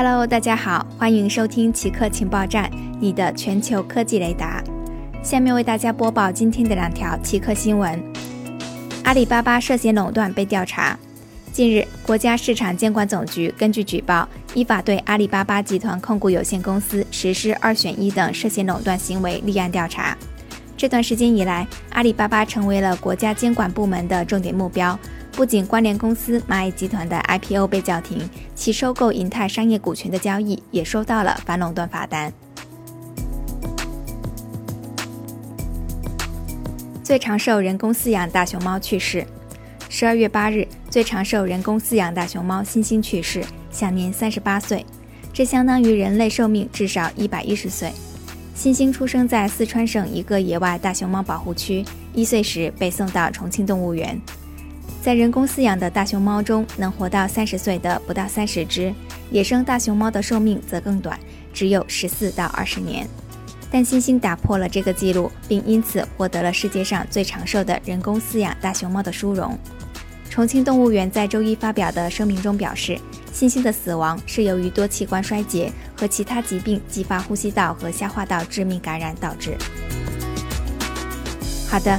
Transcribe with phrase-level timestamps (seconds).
[0.00, 4.62] Hello，大家好，欢迎收听奇客情报站，你的全球科技雷达。
[5.24, 8.00] 下面为大家播报今天的两条奇客新闻：
[9.02, 10.96] 阿里巴巴涉嫌垄断被调查。
[11.50, 20.16] 近日，国家市场监管总局根据举报，依法对阿里巴巴集团控股有限公司实施二选一等涉嫌垄断行为立案调查。
[20.76, 24.96] 这段时间以来，阿里巴巴成为了国家监管部门的重点目标。
[25.38, 32.32] 不仅关联公司蚂蚁集团的 IPO 被叫停，其收购银泰商业股权的交易也收到了反垄断罚单。
[37.04, 39.24] 最长寿人工饲养大熊猫去世。
[39.88, 44.84] 十二月八日，最长寿人工饲养大熊猫星星去世，享年三十八岁，
[45.32, 47.92] 这相当于人类寿命至少一百一十岁。
[48.56, 54.20] 星星出生在四川省一个野外大熊猫保护区，一岁时被送到重庆动物园。
[55.00, 58.92] 在人工饲养的大熊猫中，能活到三十岁的不到三十只，
[59.30, 61.18] 野生大熊猫的寿命则更短，
[61.52, 63.08] 只有十四到二十年。
[63.70, 69.56] 但星星打破了这个记录，并因此获得了世界上最长寿的人工饲养大熊猫的殊荣。
[70.28, 72.98] 重庆动物园在周一发表的声明中表示，
[73.32, 79.56] 星星的死亡是由于多器官衰竭和其他疾病继发呼吸道和消化道致命感染导致。
[81.68, 81.98] 好的，